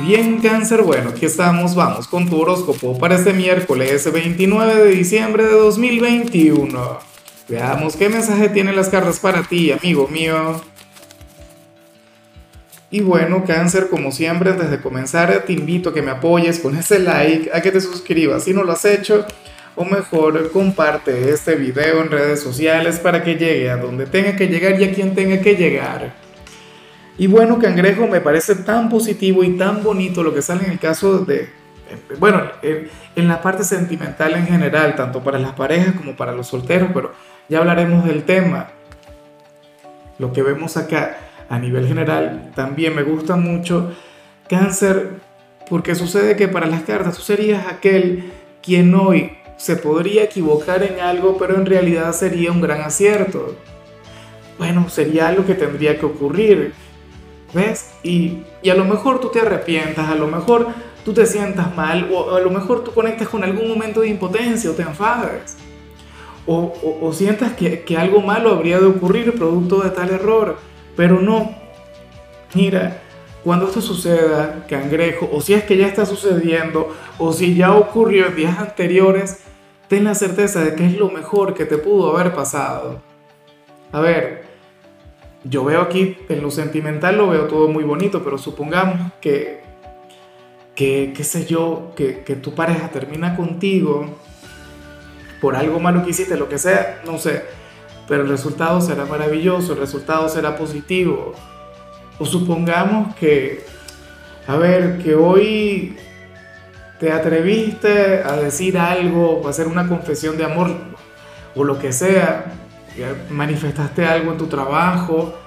[0.00, 5.44] Bien, cáncer, bueno, aquí estamos, vamos con tu horóscopo para este miércoles 29 de diciembre
[5.44, 6.98] de 2021.
[7.46, 10.62] Veamos qué mensaje tienen las cartas para ti, amigo mío.
[12.90, 16.74] Y bueno, cáncer, como siempre, antes de comenzar, te invito a que me apoyes con
[16.74, 19.26] ese like, a que te suscribas si no lo has hecho,
[19.76, 24.46] o mejor, comparte este video en redes sociales para que llegue a donde tenga que
[24.48, 26.21] llegar y a quien tenga que llegar.
[27.18, 30.78] Y bueno, cangrejo, me parece tan positivo y tan bonito lo que sale en el
[30.78, 31.50] caso de,
[32.18, 36.90] bueno, en, la parte sentimental en general, tanto para las parejas como para los solteros,
[36.94, 37.12] pero
[37.48, 38.68] ya hablaremos del tema.
[40.18, 41.18] Lo que vemos acá
[41.48, 43.92] a nivel general también me gusta mucho.
[44.48, 45.20] Cáncer,
[45.68, 48.32] porque sucede que para las cartas tú serías aquel
[48.62, 53.56] quien hoy se podría equivocar en algo, pero en realidad sería un gran acierto.
[54.58, 56.72] Bueno, sería algo que tendría que ocurrir
[57.52, 57.92] ¿Ves?
[58.02, 60.68] Y, a lo mejor tú te arrepientas, a lo mejor
[61.04, 64.70] tú te sientas mal, o a lo mejor tú conectas con algún momento de impotencia
[64.70, 65.56] o te enfades.
[66.46, 70.56] O, o, sientas que, que, algo malo habría de ocurrir producto de tal error,
[70.96, 71.54] pero no.
[72.54, 73.00] Mira,
[73.44, 78.26] cuando esto suceda, cangrejo, o si es que ya está sucediendo, o si ya ocurrió
[78.26, 79.42] en días anteriores,
[79.88, 83.00] ten la certeza de que es lo mejor que te pudo haber pasado.
[83.92, 84.51] A ver,
[85.44, 89.62] yo veo aquí, en lo sentimental lo veo todo muy bonito, pero supongamos que,
[90.74, 94.06] que qué sé yo, que, que tu pareja termina contigo
[95.40, 97.42] por algo malo que hiciste, lo que sea, no sé,
[98.06, 101.34] pero el resultado será maravilloso, el resultado será positivo.
[102.18, 103.64] O supongamos que,
[104.46, 105.96] a ver, que hoy
[107.00, 110.70] te atreviste a decir algo, o a hacer una confesión de amor,
[111.56, 112.52] o lo que sea,
[113.30, 115.38] manifestaste algo en tu trabajo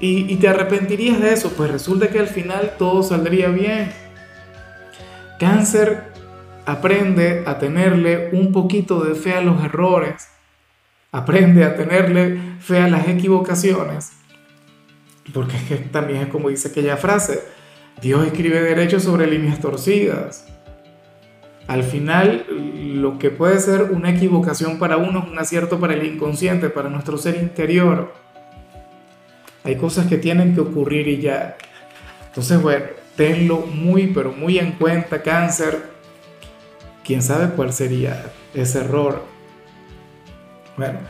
[0.00, 3.92] y, te arrepentirías de eso, pues resulta que al final todo saldría bien.
[5.40, 6.12] Cáncer
[6.66, 10.28] aprende a tenerle un poquito de fe a los errores,
[11.10, 14.12] aprende a tenerle fe a las equivocaciones,
[15.32, 17.42] porque es que también es como dice aquella frase,
[18.00, 20.46] Dios escribe derecho sobre líneas torcidas.
[21.68, 26.06] Al final, lo que puede ser una equivocación para uno es un acierto para el
[26.06, 28.14] inconsciente, para nuestro ser interior.
[29.64, 31.58] Hay cosas que tienen que ocurrir y ya.
[32.28, 32.86] Entonces, bueno,
[33.16, 35.90] tenlo muy, pero muy en cuenta, cáncer.
[37.04, 39.24] ¿Quién sabe cuál sería ese error?
[40.78, 41.00] Bueno,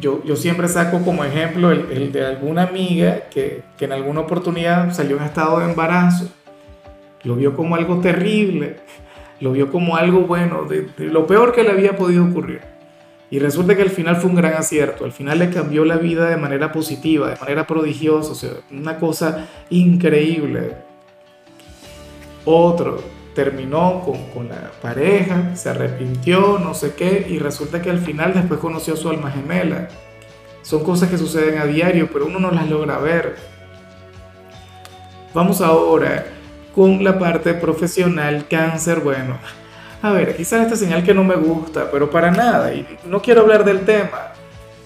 [0.00, 4.92] yo, yo siempre saco como ejemplo el, de alguna amiga que, que en alguna oportunidad
[4.92, 6.28] salió en estado de embarazo.
[7.22, 8.78] Lo vio como algo terrible
[9.40, 12.60] lo vio como algo bueno, de, lo peor que le había podido ocurrir.
[13.30, 16.30] Y resulta que al final fue un gran acierto, al final le cambió la vida
[16.30, 20.76] de manera positiva, de manera prodigiosa, una cosa increíble.
[22.46, 23.02] Otro
[23.34, 28.32] terminó con, con, la pareja, se arrepintió, no sé qué, y resulta que al final
[28.32, 29.88] después conoció a su alma gemela.
[30.62, 33.36] Son cosas que suceden a diario, pero uno no las logra ver.
[35.34, 36.37] Vamos ahora
[36.78, 39.36] con la parte profesional cáncer, bueno,
[40.00, 43.40] a ver, sale esta señal que no me gusta, pero para nada, y no quiero
[43.40, 44.32] hablar del tema,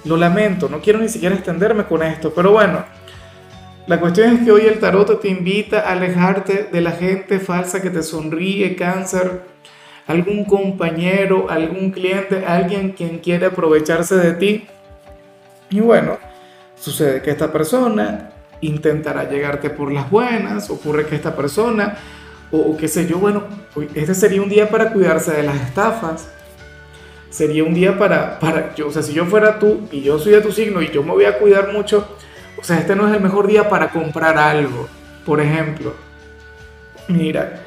[0.07, 2.83] lo lamento, no quiero ni siquiera extenderme con esto, pero bueno,
[3.87, 7.83] la cuestión es que hoy el tarot te invita a alejarte de la gente falsa
[7.83, 9.43] que te sonríe, cáncer,
[10.07, 14.67] algún compañero, algún cliente, alguien quien quiere aprovecharse de ti.
[15.69, 16.17] Y bueno,
[16.75, 18.31] sucede que esta persona
[18.63, 21.99] intentará llegarte por las buenas, ocurre que esta persona,
[22.51, 23.45] o, qué sé yo, bueno,
[23.95, 26.29] este sería un día para cuidarse de las estafas,
[27.29, 30.33] sería un día para, para, yo, o sea, si yo fuera tú y yo soy
[30.33, 32.07] de tu signo y yo me voy a cuidar mucho,
[32.59, 34.89] o sea, este no es el mejor día para comprar algo,
[35.27, 35.95] por ejemplo.
[37.09, 37.65] Mira,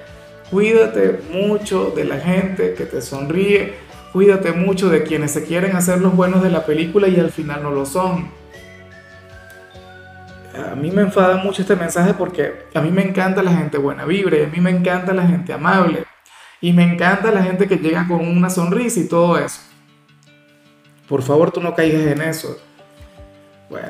[0.50, 3.74] cuídate mucho de la gente que te sonríe,
[4.14, 7.64] cuídate mucho de quienes se quieren hacer los buenos de la película y al final
[7.64, 8.45] no lo son
[10.56, 14.06] a mí me enfada mucho este mensaje porque a mí me encanta la gente buena
[14.06, 16.06] vibra y a mí me encanta la gente amable
[16.62, 19.62] y me encanta la gente que llega con una sonrisa y todo eso.
[21.08, 22.60] Por favor, tú no caigas en eso.
[23.70, 23.90] Bueno,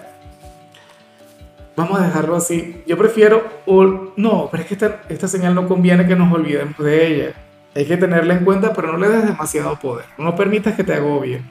[1.75, 2.83] vamos a dejarlo así.
[2.85, 6.77] Yo prefiero, o, no, pero es que esta, esta señal no conviene que nos olvidemos
[6.77, 7.33] de ella.
[7.75, 10.05] Hay que tenerla en cuenta, pero no le des demasiado poder.
[10.17, 11.41] No permitas que te agobie.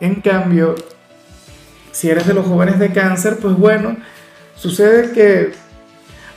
[0.00, 0.74] En cambio,
[1.96, 3.96] si eres de los jóvenes de cáncer, pues bueno,
[4.54, 5.52] sucede que,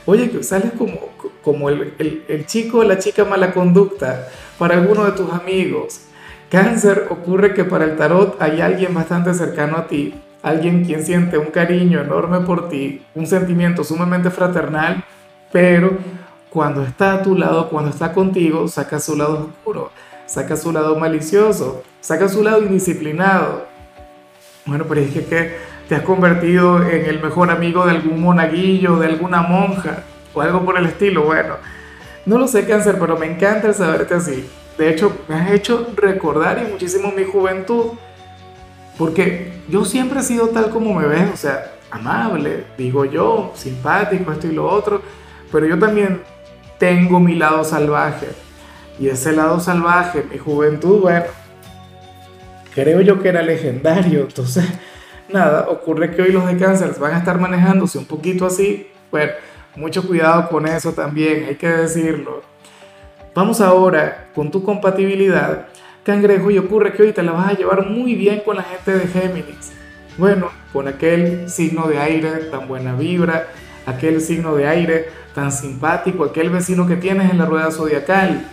[0.06, 1.10] oye, que sales como,
[1.42, 4.26] como el, el, chico o la chica mala conducta
[4.58, 6.06] para alguno de tus amigos.
[6.50, 11.36] Cáncer ocurre que para el tarot hay alguien bastante cercano a ti, alguien quien siente
[11.36, 15.04] un cariño enorme por ti, un sentimiento sumamente fraternal,
[15.52, 15.98] pero
[16.48, 19.90] cuando está a tu lado, cuando está contigo, saca su lado oscuro,
[20.24, 23.69] saca su lado malicioso, saca su lado indisciplinado.
[24.66, 25.56] Bueno, pero es que,
[25.90, 30.64] te has convertido en el mejor amigo de algún monaguillo, de alguna monja o algo
[30.64, 31.24] por el estilo.
[31.24, 31.56] Bueno,
[32.26, 34.48] no lo sé, cáncer, pero me encanta el saberte así.
[34.78, 37.94] De hecho, me has hecho recordar y muchísimo mi juventud,
[38.96, 44.30] porque yo siempre he sido tal como me ves, o sea, amable, digo yo, simpático,
[44.30, 45.02] esto y lo otro,
[45.50, 46.22] pero yo también
[46.78, 48.28] tengo mi lado salvaje.
[49.00, 51.24] Y ese lado salvaje, mi juventud, bueno,
[52.74, 54.20] creo yo que era legendario.
[54.28, 54.64] Entonces,
[55.28, 58.88] nada, ocurre que hoy los de cáncer van a estar manejándose un poquito así.
[59.10, 59.32] Bueno,
[59.76, 62.42] mucho cuidado con eso también, hay que decirlo.
[63.34, 65.68] Vamos ahora con tu compatibilidad,
[66.02, 68.92] cangrejo, y ocurre que hoy te la vas a llevar muy bien con la gente
[68.92, 69.72] de Géminis.
[70.18, 73.48] Bueno, con aquel signo de aire tan buena vibra,
[73.86, 78.44] aquel signo de aire tan simpático, aquel vecino que tienes en la rueda zodiacal.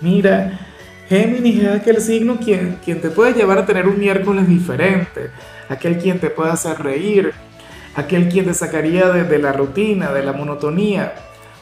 [0.00, 0.69] Mira,
[1.10, 5.30] Géminis es aquel signo quien, quien te puede llevar a tener un miércoles diferente,
[5.68, 7.32] aquel quien te puede hacer reír,
[7.96, 11.14] aquel quien te sacaría de, de la rutina, de la monotonía.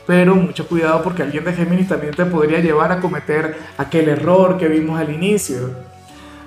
[0.06, 4.58] Pero mucho cuidado porque alguien de Géminis también te podría llevar a cometer aquel error
[4.58, 5.70] que vimos al inicio.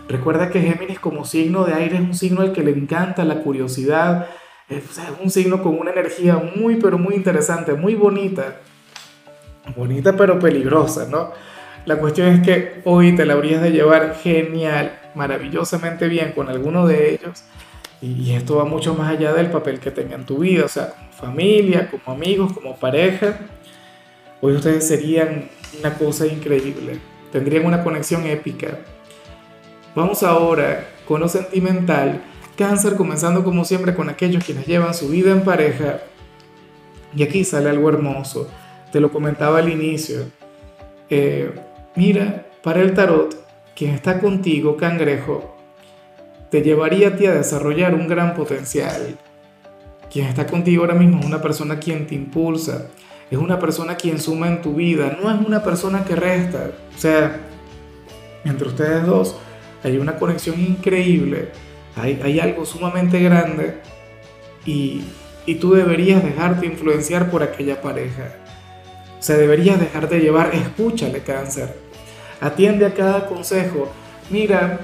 [0.07, 3.39] Recuerda que Géminis como signo de aire es un signo al que le encanta la
[3.41, 4.27] curiosidad,
[4.69, 4.83] es
[5.19, 8.57] un signo con una energía muy, pero muy interesante, muy bonita.
[9.75, 11.31] Bonita, pero peligrosa, ¿no?
[11.85, 16.85] La cuestión es que hoy te la habrías de llevar genial, maravillosamente bien con alguno
[16.85, 17.43] de ellos.
[18.01, 20.89] Y esto va mucho más allá del papel que tengan en tu vida, o sea,
[20.89, 23.39] como familia, como amigos, como pareja.
[24.41, 25.49] Hoy ustedes serían
[25.79, 26.99] una cosa increíble,
[27.31, 28.79] tendrían una conexión épica.
[29.95, 32.21] Vamos ahora con lo sentimental
[32.57, 36.01] Cáncer comenzando como siempre con aquellos quienes llevan su vida en pareja.
[37.15, 38.47] Y aquí sale algo hermoso.
[38.91, 40.25] Te lo comentaba al inicio.
[41.09, 41.51] Eh,
[41.95, 43.35] mira, para el tarot,
[43.75, 45.55] quien está contigo, cangrejo,
[46.49, 49.17] te llevaría a ti a desarrollar un gran potencial.
[50.11, 52.87] Quien está contigo ahora mismo es una persona quien te impulsa,
[53.29, 56.71] es una persona quien suma en tu vida, no es una persona que resta.
[56.95, 57.39] O sea,
[58.43, 59.37] entre ustedes dos
[59.83, 61.49] hay una conexión increíble
[61.95, 63.77] hay, algo sumamente grande
[64.65, 65.03] y,
[65.45, 68.35] y tú deberías dejarte influenciar por aquella pareja.
[69.21, 71.77] O sea, deberías dejarte llevar, escúchale cáncer,
[72.41, 73.87] atiende a cada consejo.
[74.31, 74.79] Mira,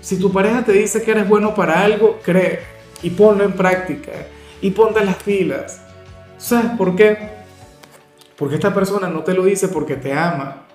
[0.00, 2.60] si tu pareja te dice que eres bueno para algo, cree
[3.02, 4.12] y ponlo en práctica
[4.62, 5.82] y ponte las pilas.
[6.38, 7.18] ¿Sabes por qué?
[8.36, 10.66] Porque esta persona no te lo dice porque te ama.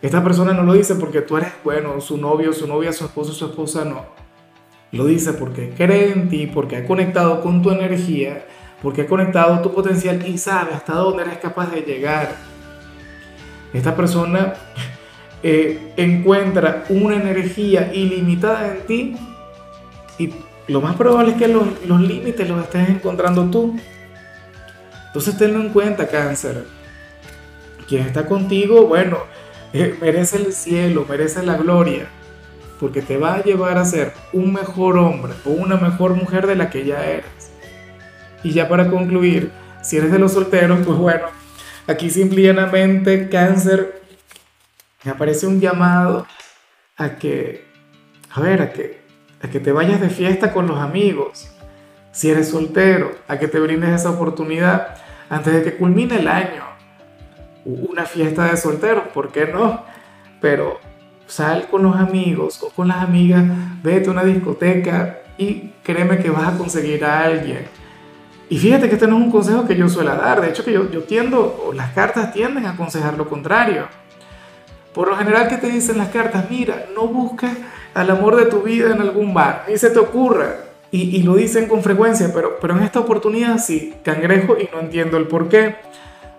[0.00, 3.32] Esta persona no lo dice porque tú eres bueno, su novio, su novia, su esposo,
[3.32, 4.06] su esposa no.
[4.92, 8.44] Lo dice porque cree en ti, porque ha conectado con tu energía,
[8.82, 12.36] porque ha conectado tu potencial y sabe hasta dónde eres capaz de llegar.
[13.72, 14.54] Esta persona
[15.42, 19.16] eh, encuentra una energía ilimitada en ti
[20.18, 20.34] y
[20.68, 23.76] lo más probable es que los, los límites los estés encontrando tú.
[25.06, 26.64] Entonces tenlo en cuenta, cáncer.
[27.88, 29.18] Quien está contigo, bueno,
[29.72, 32.08] eh, merece el cielo, merece la gloria
[32.82, 36.56] porque te va a llevar a ser un mejor hombre o una mejor mujer de
[36.56, 37.51] la que ya eres.
[38.42, 39.50] Y ya para concluir,
[39.82, 41.26] si eres de los solteros, pues bueno,
[41.86, 44.02] aquí simplemente cáncer,
[45.04, 46.26] me aparece un llamado
[46.96, 47.64] a que,
[48.30, 49.00] a ver, a que,
[49.42, 51.48] a que te vayas de fiesta con los amigos.
[52.12, 54.96] Si eres soltero, a que te brindes esa oportunidad
[55.28, 56.62] antes de que culmine el año.
[57.64, 59.84] Una fiesta de solteros, ¿por qué no?
[60.40, 60.78] Pero
[61.26, 63.44] sal con los amigos o con las amigas,
[63.82, 67.66] vete a una discoteca y créeme que vas a conseguir a alguien.
[68.52, 70.74] Y fíjate que este no es un consejo que yo suela dar, de hecho que
[70.74, 73.86] yo, yo tiendo, o las cartas tienden a aconsejar lo contrario.
[74.92, 76.50] Por lo general, ¿qué te dicen las cartas?
[76.50, 77.50] Mira, no busques
[77.94, 80.56] al amor de tu vida en algún bar, ni se te ocurra.
[80.90, 84.80] Y, y, lo dicen con frecuencia, pero, pero en esta oportunidad sí, cangrejo, y no
[84.80, 85.76] entiendo el por qué.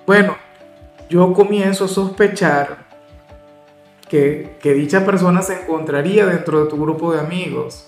[0.06, 0.38] Bueno,
[1.10, 2.78] yo comienzo a sospechar
[4.08, 7.88] que, dicha persona se encontraría dentro de tu grupo de amigos.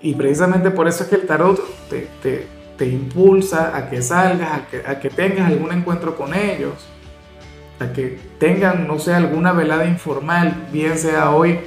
[0.00, 1.60] Y precisamente por eso es que el tarot
[1.90, 6.74] te, te, impulsa a que salgas, a que, a que, tengas algún encuentro con ellos,
[7.80, 11.60] a que tengan, no sé, alguna velada informal, bien sea hoy,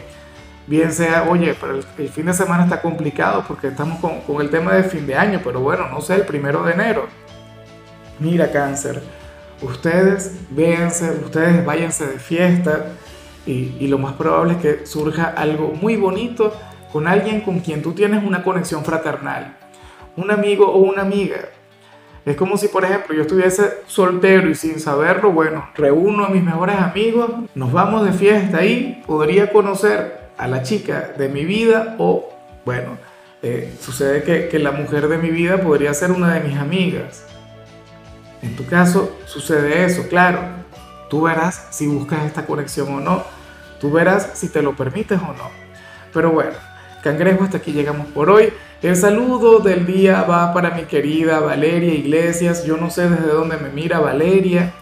[0.68, 4.50] bien sea, oye, pero el, fin de semana está complicado porque estamos con, con, el
[4.50, 7.08] tema de fin de año, pero bueno, no sé, el primero de enero.
[8.20, 9.02] Mira, cáncer,
[9.62, 12.86] ustedes véanse, ustedes váyanse de fiesta
[13.46, 16.54] y, lo más probable es que surja algo muy bonito
[16.92, 19.58] con alguien con quien tú tienes una conexión fraternal,
[20.16, 21.50] un amigo o una amiga.
[22.26, 26.44] Es como si, por ejemplo, yo estuviese soltero y sin saberlo, bueno, reúno a mis
[26.44, 31.96] mejores amigos, nos vamos de fiesta ahí, podría conocer a la chica de mi vida
[31.98, 32.30] o,
[32.64, 32.98] bueno,
[33.42, 37.26] eh, sucede que, que la mujer de mi vida podría ser una de mis amigas.
[38.44, 40.40] En tu caso sucede eso, claro.
[41.10, 43.24] Tú verás si buscas esta conexión o no.
[43.80, 45.50] Tú verás si te lo permites o no.
[46.14, 46.54] Pero bueno,
[47.04, 48.54] cangrejo, hasta aquí llegamos por hoy.
[48.82, 52.66] El saludo del día va para mi querida Valeria Iglesias.
[52.66, 54.74] Yo no sé desde dónde me mira Valeria,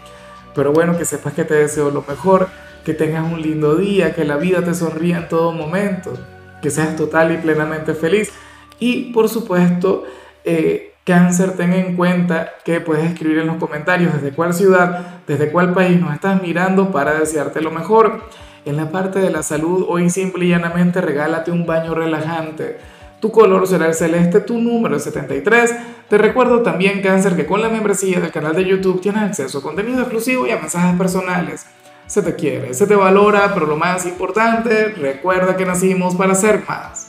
[0.54, 2.48] pero bueno, que sepas que te deseo lo mejor,
[2.82, 6.14] que tengas un lindo día, que la vida te sonría en todo momento,
[6.62, 8.32] que seas total y plenamente feliz.
[8.78, 10.04] Y por supuesto,
[10.46, 15.52] eh, cáncer, ten en cuenta que puedes escribir en los comentarios desde cuál ciudad, desde
[15.52, 18.22] cuál país nos estás mirando para desearte lo mejor.
[18.64, 22.78] En la parte de la salud, hoy simple y llanamente regálate un baño relajante
[23.20, 25.74] tu color será el celeste, tu número es 73.
[26.08, 29.62] Te recuerdo también, Cáncer, que con la membresía del canal de YouTube tienes acceso a
[29.62, 31.66] contenido exclusivo y a mensajes personales.
[32.06, 36.64] Se te quiere, se te valora, pero lo más importante, recuerda que nacimos para ser
[36.66, 37.08] más.